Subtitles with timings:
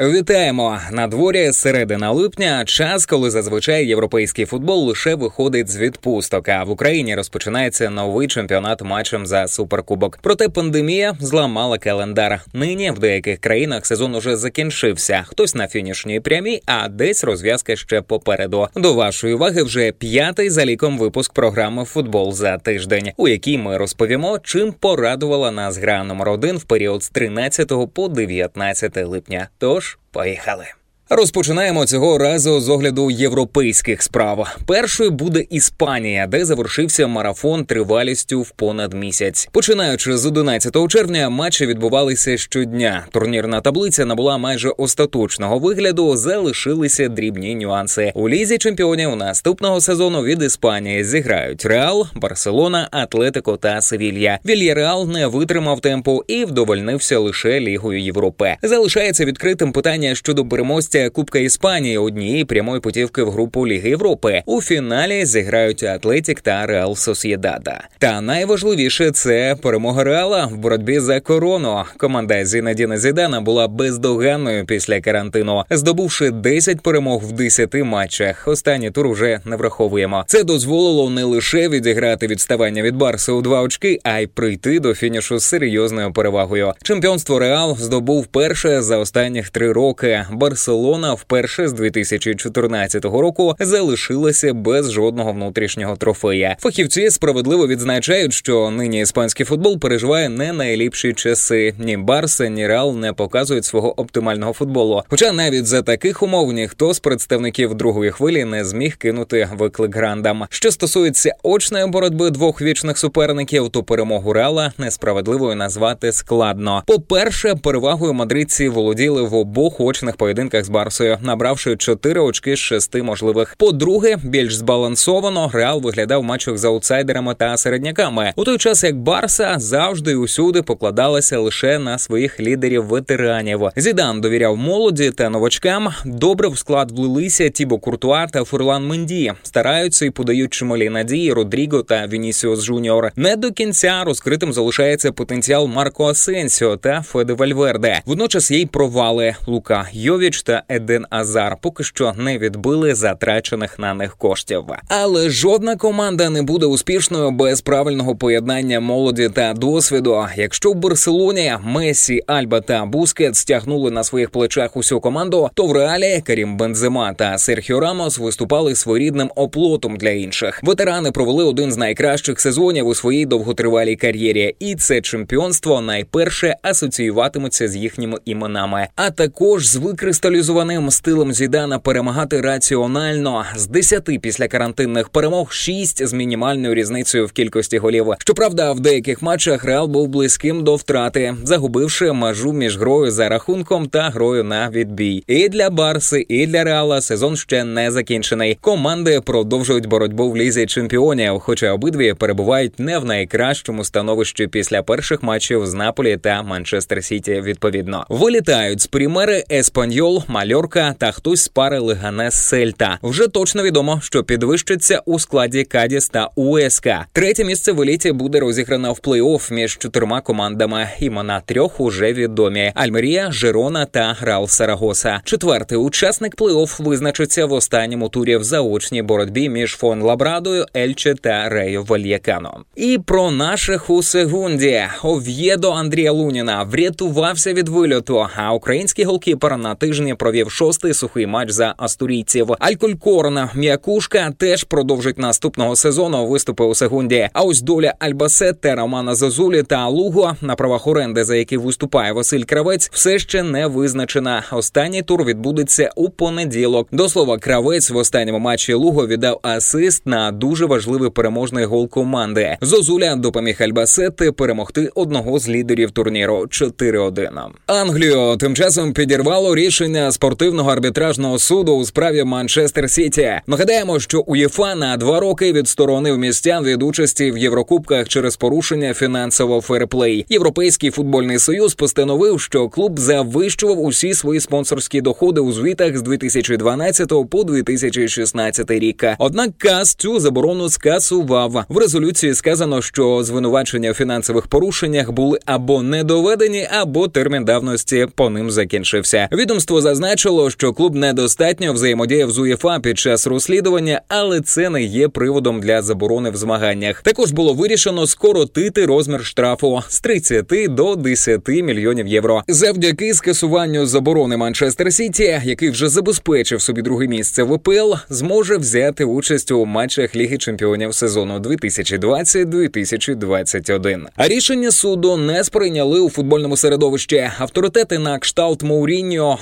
[0.00, 2.64] Вітаємо на дворі середина липня.
[2.64, 6.48] Час, коли зазвичай європейський футбол лише виходить з відпусток.
[6.48, 10.18] А в Україні розпочинається новий чемпіонат матчем за суперкубок.
[10.22, 12.42] Проте пандемія зламала календар.
[12.52, 15.24] Нині в деяких країнах сезон уже закінчився.
[15.26, 18.68] Хтось на фінішній прямій, а десь розв'язка ще попереду.
[18.76, 23.76] До вашої уваги вже п'ятий за ліком випуск програми Футбол за тиждень, у якій ми
[23.76, 29.48] розповімо, чим порадувала нас гра номер один в період з 13 по 19 липня.
[29.58, 29.89] Тож.
[30.10, 30.66] Поїхали.
[31.12, 34.56] Розпочинаємо цього разу з огляду європейських справ.
[34.66, 39.48] Першою буде Іспанія, де завершився марафон тривалістю в понад місяць.
[39.52, 43.06] Починаючи з 11 червня, матчі відбувалися щодня.
[43.12, 46.16] Турнірна таблиця набула майже остаточного вигляду.
[46.16, 48.12] Залишилися дрібні нюанси.
[48.14, 54.38] У лізі чемпіонів наступного сезону від Іспанії зіграють Реал, Барселона, Атлетико та Севілья.
[54.46, 58.56] Вільяреал не витримав темпу і вдовольнився лише Лігою Європи.
[58.62, 64.42] Залишається відкритим питання щодо переможця участі Кубка Іспанії однієї прямої путівки в групу Ліги Європи.
[64.46, 67.80] У фіналі зіграють Атлетік та Реал Сосєдада.
[67.98, 71.82] Та найважливіше це перемога Реала в боротьбі за корону.
[71.96, 78.48] Команда Зінедіна Зідана була бездоганною після карантину, здобувши 10 перемог в 10 матчах.
[78.48, 80.24] Останній тур вже не враховуємо.
[80.26, 84.94] Це дозволило не лише відіграти відставання від Барси у два очки, а й прийти до
[84.94, 86.72] фінішу з серйозною перевагою.
[86.82, 90.24] Чемпіонство Реал здобув перше за останніх три роки.
[90.32, 96.56] Барселона Барселона вперше з 2014 року залишилася без жодного внутрішнього трофея.
[96.60, 101.74] Фахівці справедливо відзначають, що нині іспанський футбол переживає не найліпші часи.
[101.78, 105.02] Ні Барса, ні Реал не показують свого оптимального футболу.
[105.08, 110.46] Хоча навіть за таких умов ніхто з представників другої хвилі не зміг кинути виклик грандам.
[110.50, 116.82] Що стосується очної боротьби двох вічних суперників, то перемогу Реала несправедливою назвати складно.
[116.86, 122.58] По перше, перевагою мадридці володіли в обох очних поєдинках з Барсою, набравши 4 очки з
[122.58, 123.54] 6 можливих.
[123.58, 128.32] По-друге, більш збалансовано Реал виглядав в матчах з аутсайдерами та середняками.
[128.36, 133.60] У той час як Барса завжди і усюди покладалася лише на своїх лідерів ветеранів.
[133.76, 135.88] Зідан довіряв молоді та новачкам.
[136.04, 139.32] Добре в склад влилися Тібо Куртуа та Ферлан Менді.
[139.42, 143.12] Стараються і подають чималі надії Родріго та Вінісіус Жуніор.
[143.16, 148.00] Не до кінця розкритим залишається потенціал Марко Асенсіо та Феде Вальверде.
[148.06, 153.94] Водночас є й провали Лука Йовіч та Еден Азар поки що не відбили затрачених на
[153.94, 154.64] них коштів.
[154.88, 160.26] Але жодна команда не буде успішною без правильного поєднання молоді та досвіду.
[160.36, 165.72] Якщо в Барселоні Месі, Альба та Бускет стягнули на своїх плечах усю команду, то в
[165.72, 170.60] реалі Карім Бензема та Серхіо Рамос виступали своєрідним оплотом для інших.
[170.62, 177.68] Ветерани провели один з найкращих сезонів у своїй довготривалій кар'єрі, і це чемпіонство найперше асоціюватиметься
[177.68, 184.48] з їхніми іменами, а також з викристалізованим Цивілізованим стилем Зідана перемагати раціонально з 10 після
[184.48, 188.06] карантинних перемог 6 з мінімальною різницею в кількості голів.
[188.18, 193.86] Щоправда, в деяких матчах Реал був близьким до втрати, загубивши межу між грою за рахунком
[193.86, 195.24] та грою на відбій.
[195.26, 198.58] І для Барси, і для Реала сезон ще не закінчений.
[198.60, 205.22] Команди продовжують боротьбу в лізі чемпіонів, хоча обидві перебувають не в найкращому становищі після перших
[205.22, 207.40] матчів з Наполі та Манчестер Сіті.
[207.40, 210.22] Відповідно, вилітають з Прімери Еспаньол.
[210.40, 212.98] Мальорка та хтось з пари Леганес Сельта.
[213.02, 216.88] Вже точно відомо, що підвищиться у складі Кадіс та Уеска.
[217.12, 220.88] Третє місце в еліті буде розіграно в плей-офф між чотирма командами.
[221.00, 225.20] Імена трьох уже відомі: Альмерія, Жерона та Реал Сарагоса.
[225.24, 231.84] Четвертий учасник плей-офф визначиться в останньому турі в заочній боротьбі між Фуенлабрадою, Ельче та Райо
[231.84, 232.64] Вальєкано.
[232.76, 238.26] І про наших у секунді Ов'єдо Андрія Луніна врятувався від вильоту.
[238.36, 242.52] А український голкіпер на тижні про провів шостий сухий матч за астурійців.
[242.58, 247.28] Алькулькорна м'якушка теж продовжить наступного сезону виступи у секунді.
[247.32, 252.12] А ось доля Альбасет та Романа Зозулі та Луго на правах оренди, за які виступає
[252.12, 254.42] Василь Кравець, все ще не визначена.
[254.52, 256.88] Останній тур відбудеться у понеділок.
[256.92, 262.56] До слова, кравець в останньому матчі Луго віддав асист на дуже важливий переможний гол команди.
[262.60, 267.28] Зозуля допоміг Альбасети перемогти одного з лідерів турніру 4-1.
[267.66, 273.32] Англію тим часом підірвало рішення з спортивного арбітражного суду у справі Манчестер Сіті.
[273.46, 279.60] Нагадаємо, що УЄФА на два роки відсторонив містян від участі в Єврокубках через порушення фінансового
[279.60, 280.26] ферплей.
[280.28, 287.08] Європейський футбольний союз постановив, що клуб завищував усі свої спонсорські доходи у звітах з 2012
[287.30, 289.04] по 2016 рік.
[289.18, 291.64] Однак КАС цю заборону скасував.
[291.68, 298.06] В резолюції сказано, що звинувачення у фінансових порушеннях були або не доведені, або термін давності
[298.14, 299.28] по ним закінчився.
[299.32, 305.08] Відомство зазначило, що клуб недостатньо взаємодіяв з УЄФА під час розслідування, але це не є
[305.08, 307.02] приводом для заборони в змаганнях.
[307.02, 312.42] Також було вирішено скоротити розмір штрафу з 30 до 10 мільйонів євро.
[312.48, 319.04] Завдяки скасуванню заборони Манчестер Сіті, який вже забезпечив собі друге місце в АПЛ, зможе взяти
[319.04, 324.06] участь у матчах Ліги Чемпіонів сезону 2020-2021.
[324.16, 327.30] А рішення суду не сприйняли у футбольному середовищі.
[327.38, 329.38] Авторитети на кшталт Мауріньо,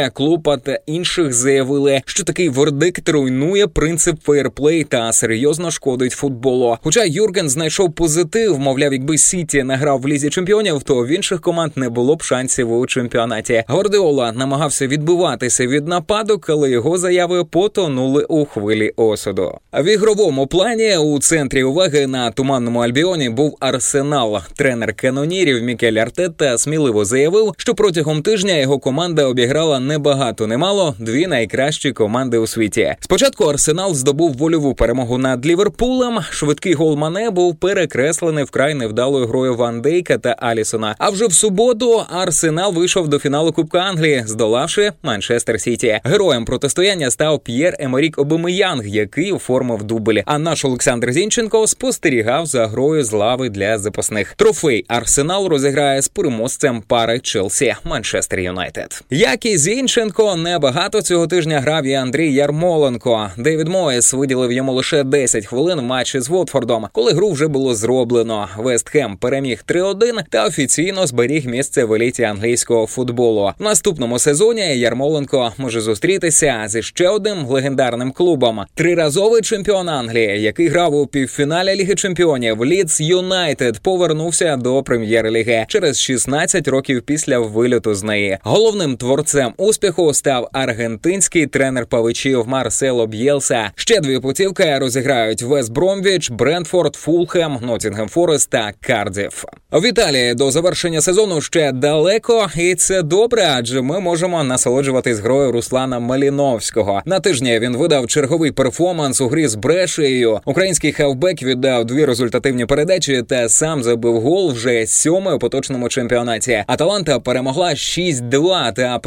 [0.00, 6.76] Вацке, Клоппа та інших заявили, що такий вердикт руйнує принцип фейрплей та серйозно шкодить футболу.
[6.82, 11.40] Хоча Юрген знайшов позитив, мовляв, якби Сіті не грав в лізі чемпіонів, то в інших
[11.40, 13.64] команд не було б шансів у чемпіонаті.
[13.68, 19.58] Гвардіола намагався відбиватися від нападок, але його заяви потонули у хвилі осуду.
[19.72, 24.38] В ігровому плані у центрі уваги на туманному альбіоні був арсенал.
[24.56, 30.62] Тренер канонірів Мікель Артета сміливо заявив, що протягом тижня його команда обіграла ні багато, ні
[30.62, 32.94] мало дві найкращі команди у світі.
[33.00, 36.18] Спочатку Арсенал здобув вольову перемогу над Ліверпулем.
[36.30, 40.94] Швидкий гол Мане був перекреслений вкрай невдалою грою Ван Дейка та Алісона.
[40.98, 46.00] А вже в суботу Арсенал вийшов до фіналу Кубка Англії, здолавши Манчестер Сіті.
[46.04, 50.18] Героєм протистояння став П'єр Емерік Обамеянг, який оформив дубль.
[50.26, 54.34] А наш Олександр Зінченко спостерігав за грою з лави для запасних.
[54.36, 59.04] Трофей Арсенал розіграє з переможцем пари Челсі Манчестер Юнайтед.
[59.10, 63.30] Як і Зінченко, небагато цього тижня грав і Андрій Ярмоленко.
[63.38, 67.74] Девід Мойєс виділив йому лише 10 хвилин в матчі з Вотфордом, коли гру вже було
[67.74, 68.48] зроблено.
[68.58, 73.52] Вестхем переміг 3-1 та офіційно зберіг місце в еліті англійського футболу.
[73.58, 78.60] В наступному сезоні Ярмоленко може зустрітися зі ще одним легендарним клубом.
[78.74, 82.64] Триразовий чемпіон Англії, який грав у півфіналі Ліги Чемпіонів.
[82.64, 88.38] Лідс Юнайтед повернувся до прем'єр-ліги через 16 років після вильоту з неї.
[88.42, 93.70] Головним творцем успіху став аргентинський тренер павичів Марсело Б'єлса.
[93.74, 99.44] Ще дві путівки розіграють Вест Бромвіч, Брентфорд, Фулхем, Ноттінгем Форест та Кардіф.
[99.72, 105.52] В Італії до завершення сезону ще далеко, і це добре, адже ми можемо насолоджуватись грою
[105.52, 107.02] Руслана Маліновського.
[107.04, 110.40] На тижні він видав черговий перформанс у грі з Брешею.
[110.44, 116.64] Український хавбек віддав дві результативні передачі та сам забив гол вже сьомий у поточному чемпіонаті.
[116.66, 118.98] Аталанта перемогла 6-2 та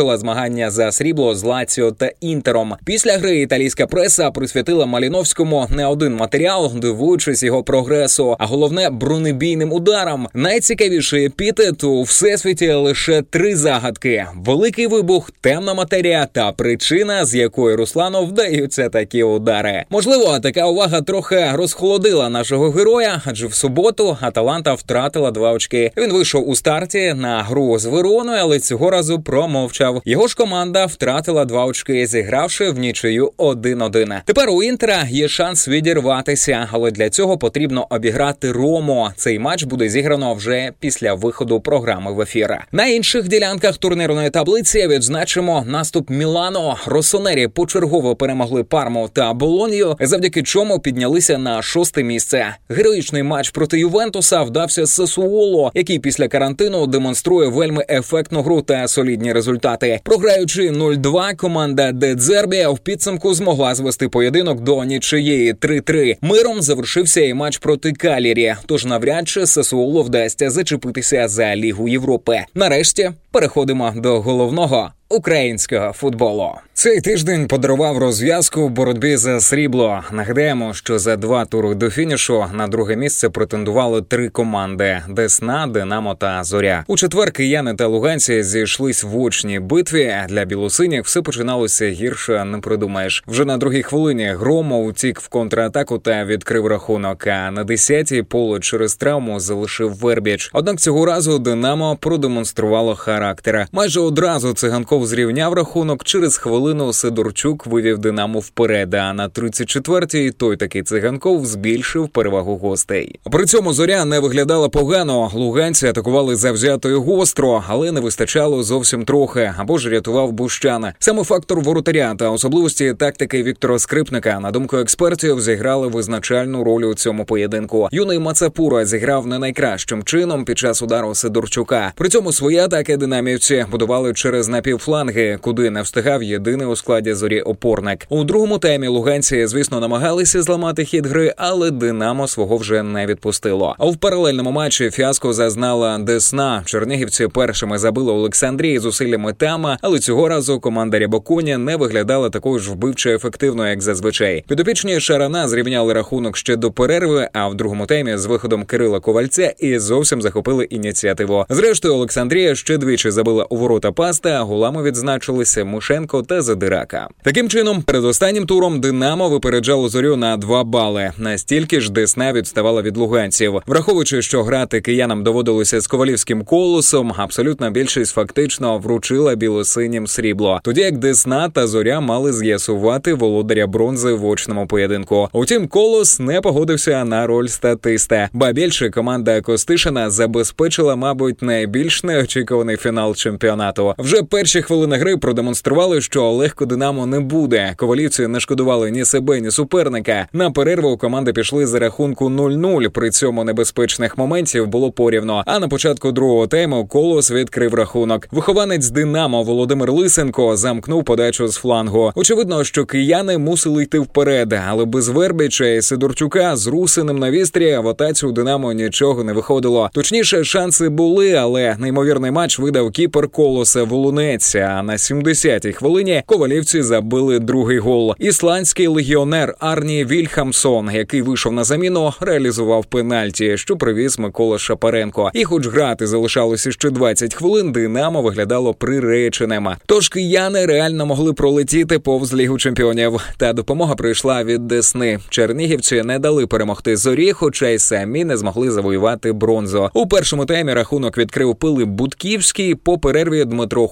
[0.00, 2.74] продовжила змагання за срібло з Лаціо та Інтером.
[2.84, 9.72] Після гри італійська преса присвятила Маліновському не один матеріал, дивуючись його прогресу, а головне бронебійним
[9.72, 10.28] ударам.
[10.34, 17.76] Найцікавіший епітет у всесвіті лише три загадки: великий вибух, темна матерія та причина, з якої
[17.76, 19.84] Руслану вдаються такі удари.
[19.90, 25.92] Можливо, така увага трохи розхолодила нашого героя, адже в суботу Аталанта втратила два очки.
[25.96, 29.89] Він вийшов у старті на гру з Вероною, але цього разу промовчав.
[30.04, 34.20] Його ж команда втратила два очки, зігравши в нічию 1-1.
[34.24, 39.08] Тепер у інтера є шанс відірватися, але для цього потрібно обіграти Рому.
[39.16, 42.56] Цей матч буде зіграно вже після виходу програми в ефір.
[42.72, 46.76] На інших ділянках турнірної таблиці відзначимо наступ Мілано.
[46.86, 52.56] Росонері почергово перемогли Парму та Болонію, завдяки чому піднялися на шосте місце.
[52.68, 59.32] Героїчний матч проти Ювентуса вдався Сесуоло, який після карантину демонструє вельми ефектну гру та солідні
[59.32, 59.79] результати.
[60.02, 66.16] Програючи 0-2, команда Дедзербія в підсумку змогла звести поєдинок до нічиєї 3-3.
[66.20, 68.54] Миром завершився і матч проти Калірі.
[68.66, 72.44] Тож навряд чи Сесуоло вдасться зачепитися за Лігу Європи.
[72.54, 76.50] Нарешті переходимо до головного українського футболу.
[76.74, 80.00] Цей тиждень подарував розв'язку в боротьбі за срібло.
[80.12, 86.14] Нагадаємо, що за два тури до фінішу на друге місце претендували три команди: Десна, Динамо
[86.14, 86.84] та Зоря.
[86.86, 90.14] У четвер кияни та луганці зійшлись в очній битві.
[90.28, 92.44] Для білосиніх все починалося гірше.
[92.44, 93.24] Не придумаєш.
[93.26, 97.26] Вже на другій хвилині Громов утік в контратаку та відкрив рахунок.
[97.26, 100.50] А на десятій поле через травму залишив Вербіч.
[100.52, 103.66] Однак цього разу Динамо продемонструвало характер.
[103.72, 106.04] Майже одразу циганков Циганков зрівняв рахунок.
[106.04, 108.94] Через хвилину Сидорчук вивів Динамо вперед.
[108.94, 113.20] А на 34-й той такий циганков збільшив перевагу гостей.
[113.32, 115.30] При цьому зоря не виглядала погано.
[115.34, 119.52] Луганці атакували завзято гостро, але не вистачало зовсім трохи.
[119.58, 120.94] Або ж рятував Бущана.
[120.98, 126.94] Саме фактор воротаря та особливості тактики Віктора Скрипника, на думку експертів, зіграли визначальну роль у
[126.94, 127.88] цьому поєдинку.
[127.92, 131.92] Юний Мацапура зіграв не найкращим чином під час удару Сидорчука.
[131.96, 134.48] При цьому свої атаки динамівці будували через
[134.90, 138.06] напівфланги, куди не встигав єдиний у складі зорі опорник.
[138.08, 143.76] У другому темі луганці, звісно, намагалися зламати хід гри, але Динамо свого вже не відпустило.
[143.78, 146.62] А в паралельному матчі фіаско зазнала Десна.
[146.64, 152.72] Чернігівці першими забили Олександрії зусиллями тама, але цього разу команда Рябоконя не виглядала такою ж
[152.72, 154.44] вбивчо ефективною, як зазвичай.
[154.48, 157.28] Підопічні Шарана зрівняли рахунок ще до перерви.
[157.32, 161.44] А в другому темі з виходом Кирила Ковальця і зовсім захопили ініціативу.
[161.48, 164.30] Зрештою, Олександрія ще двічі забила у ворота паста.
[164.40, 164.42] а
[164.80, 167.08] Гулами відзначилися Мушенко та Задирака.
[167.22, 171.12] Таким чином, перед останнім туром Динамо випереджало зорю на два бали.
[171.18, 177.12] Настільки ж Десна відставала від луганців, враховуючи, що грати киянам доводилося з ковалівським колосом.
[177.16, 180.60] Абсолютна більшість фактично вручила білосинім срібло.
[180.64, 185.28] Тоді як Десна та зоря мали з'ясувати володаря бронзи в очному поєдинку.
[185.32, 188.28] Утім, колос не погодився на роль статиста.
[188.32, 193.94] Ба більше команда Костишина забезпечила, мабуть, найбільш неочікуваний фінал чемпіонату.
[193.98, 197.74] Вже перші хвилини гри продемонстрували, що легко Динамо не буде.
[197.76, 200.26] Ковалівці не шкодували ні себе, ні суперника.
[200.32, 202.88] На перерву команди пішли за рахунку 0-0.
[202.88, 205.42] При цьому небезпечних моментів було порівно.
[205.46, 208.28] А на початку другого тайму колос відкрив рахунок.
[208.30, 212.12] Вихованець Динамо Володимир Лисенко замкнув подачу з флангу.
[212.14, 217.76] Очевидно, що кияни мусили йти вперед, але без Вербіча і Сидорчука з Русиним на вістрі
[217.76, 219.90] в атаці Динамо нічого не виходило.
[219.92, 224.59] Точніше, шанси були, але неймовірний матч видав кіпер колоса Волунець.
[224.60, 228.14] А на 70-й хвилині ковалівці забили другий гол.
[228.18, 235.30] Ісландський легіонер Арні Вільхамсон, який вийшов на заміну, реалізував пенальті, що привіз Микола Шапаренко.
[235.34, 239.68] І, хоч грати залишалося ще 20 хвилин, Динамо виглядало приреченим.
[239.86, 243.20] Тож кияни реально могли пролетіти повз лігу чемпіонів.
[243.36, 245.18] Та допомога прийшла від Десни.
[245.28, 249.90] Чернігівці не дали перемогти зорі, хоча й самі не змогли завоювати бронзу.
[249.94, 252.74] У першому таймі рахунок відкрив Пилип Будківський.
[252.74, 253.88] По перерві Дмитро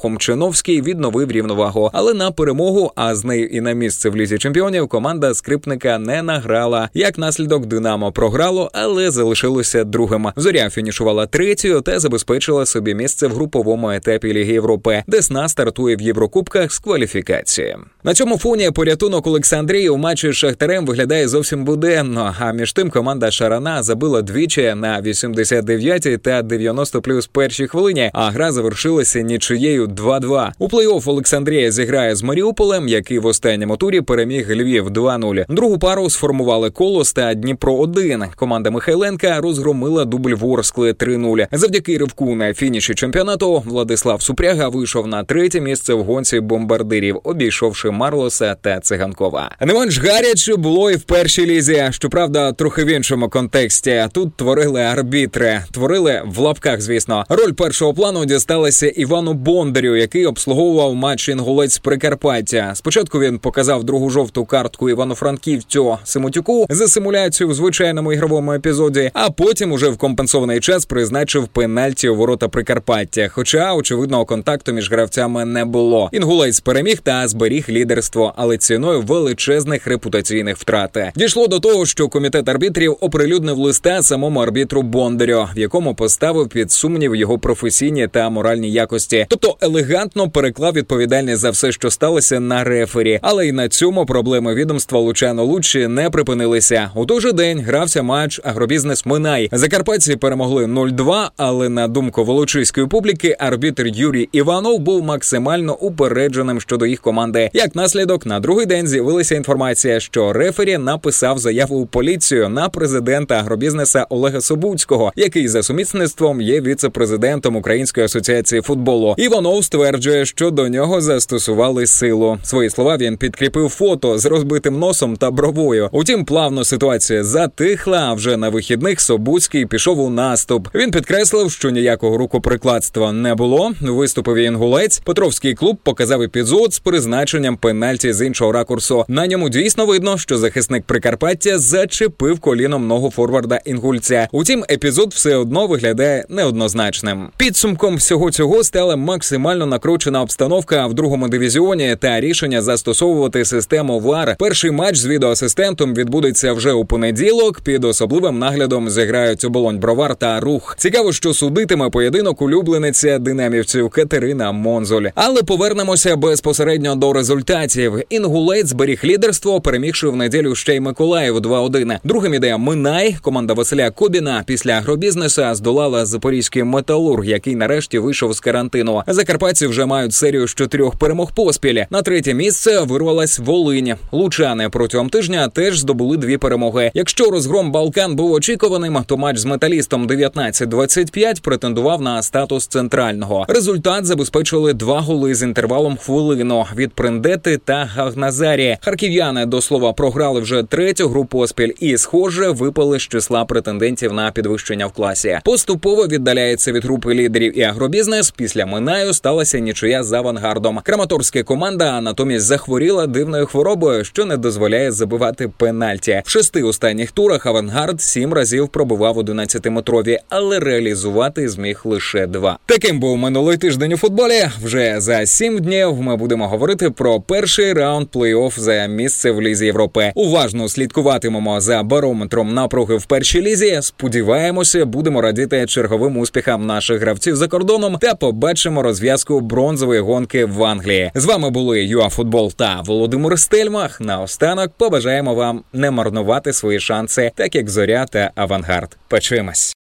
[0.49, 1.91] Хомчиновський відновив рівновагу.
[1.93, 6.23] Але на перемогу, а з нею і на місце в лізі чемпіонів, команда скрипника не
[6.23, 6.89] награла.
[6.95, 10.29] Як наслідок Динамо програло, але залишилося другим.
[10.37, 15.97] Зоря фінішувала третьою та забезпечила собі місце в груповому етапі Ліги Європи, де сна стартує
[15.97, 17.77] в Єврокубках з кваліфікації.
[18.05, 22.35] На цьому фоні порятунок Олександрії у матчі з Шахтарем виглядає зовсім буденно.
[22.39, 28.11] А між тим команда Шарана забила двічі на 89-й та 90 плюс першій хвилині.
[28.13, 30.38] А гра завершилася нічиєю 2-2.
[30.59, 35.45] У плей-офф Олександрія зіграє з Маріуполем, який в останньому турі переміг Львів 2-0.
[35.49, 41.47] Другу пару сформували Колос та Дніпро 1 Команда Михайленка розгромила дубль Ворскли 3-0.
[41.53, 47.91] Завдяки ривку на фініші чемпіонату Владислав Супряга вийшов на третє місце в гонці бомбардирів, обійшовши
[47.91, 49.51] Марлоса та Циганкова.
[49.61, 51.89] Не менш гаряче було і в першій лізі.
[51.91, 54.05] Щоправда, трохи в іншому контексті.
[54.13, 56.81] Тут творили арбітри, творили в лапках.
[56.81, 62.73] Звісно, роль першого плану дісталася Івану Бондарю, який обслуговував матч інгулець Прикарпаття.
[62.75, 69.11] Спочатку він показав другу жовту картку Івано-Франківцю Симутюку за симуляцію в звичайному ігровому епізоді.
[69.15, 73.29] А потім уже в компенсований час призначив пенальті у ворота Прикарпаття.
[73.29, 76.09] Хоча очевидного контакту між гравцями не було.
[76.13, 80.97] Інгулець переміг та зберіг лідерство, але ціною величезних репутаційних втрат.
[81.17, 86.73] Дійшло до того, що комітет арбітрів оприлюднив листа самому арбітру Бондарю, в якому поставив під
[86.73, 92.65] сумнів його професійні та моральні якості, тобто елегантно переклав відповідальність за все, що сталося на
[92.65, 93.19] рефері.
[93.23, 96.91] Але й на цьому проблеми відомства Лучано Лучі не припинилися.
[96.95, 99.49] У той же день грався матч Агробізнес Минай.
[99.53, 106.87] Закарпатці перемогли 0-2, але на думку волочиської публіки, арбітр Юрій Іванов був максимально упередженим щодо
[106.87, 107.51] їх команди.
[107.53, 113.35] Як наслідок, на другий день з'явилася інформація, що рефері написав заяву у поліцію на президента
[113.35, 119.15] агробізнеса Олега Собуцького, який за сумісництвом є віце-президентом Української асоціації футболу.
[119.19, 122.39] Іванов стверджує, що до нього застосували силу.
[122.43, 125.89] Свої слова він підкріпив фото з розбитим носом та бровою.
[125.93, 127.99] Утім, плавно ситуація затихла.
[127.99, 130.69] А вже на вихідних Собуцький пішов у наступ.
[130.75, 133.73] Він підкреслив, що ніякого рукоприкладства не було.
[133.81, 134.99] Виступив інгулець.
[134.99, 139.05] Петровський клуб показав епізод з призначенням пенальті з іншого ракурсу.
[139.09, 144.29] На ньому дійсно видно, що захисник Прикарпаття зачепив коліном ногу форварда інгульця.
[144.33, 147.29] Утім, епізод все одно виглядає неоднозначним.
[147.37, 154.01] Підсумком всього цього стала максимально накручена скорочена обстановка в другому дивізіоні та рішення застосовувати систему
[154.01, 154.37] ВАР.
[154.39, 157.61] Перший матч з відеоасистентом відбудеться вже у понеділок.
[157.61, 160.75] Під особливим наглядом зіграють оболонь бровар та рух.
[160.79, 165.07] Цікаво, що судитиме поєдинок улюблениця динамівців Катерина Монзоль.
[165.15, 168.03] Але повернемося безпосередньо до результатів.
[168.11, 171.99] Інгулець зберіг лідерство, перемігши в неділю ще й Миколаїв 2-1.
[172.05, 173.17] Другим іде Минай.
[173.23, 179.03] Команда Василя Кобіна після агробізнеса здолала запорізький металург, який нарешті вийшов з карантину.
[179.07, 181.85] Закарпатці вже мають серію з чотирьох перемог поспіль.
[181.91, 183.95] На третє місце вирвалась Волинь.
[184.13, 186.91] Лучани протягом тижня теж здобули дві перемоги.
[186.95, 193.45] Якщо розгром Балкан був очікуваним, то матч з металістом 19-25 претендував на статус центрального.
[193.49, 198.77] Результат забезпечили два голи з інтервалом хвилину від Приндети та Гагназарі.
[198.81, 204.31] Харків'яни до слова програли вже третю гру поспіль і, схоже, випали з числа претендентів на
[204.31, 205.39] підвищення в класі.
[205.45, 208.31] Поступово віддаляється від групи лідерів і агробізнес.
[208.31, 210.81] Після Минаю сталася нічия з авангардом.
[210.83, 216.23] Краматорська команда натомість захворіла дивною хворобою, що не дозволяє забивати пенальті.
[216.25, 222.59] В шести останніх турах авангард сім разів пробував 11-метрові, але реалізувати зміг лише два.
[222.67, 224.49] Таким був минулий тиждень у футболі.
[224.65, 229.67] Вже за сім днів ми будемо говорити про перший раунд плей-офф за місце в лізі
[229.67, 230.13] Європи.
[230.15, 233.79] Уважно слідкуватимемо за барометром напруги в першій лізі.
[233.83, 240.65] Сподіваємося, будемо радіти черговим успіхам наших гравців за кордоном та побачимо розв'язку бронзової гонки в
[240.65, 241.11] Англії.
[241.15, 244.01] З вами були ЮАФутбол та Володимир Стельмах.
[244.01, 248.97] Наостанок побажаємо вам не марнувати свої шанси, так як зоря та авангард.
[249.09, 249.77] Почуємось.